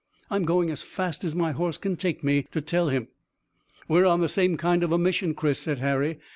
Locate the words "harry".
5.77-6.17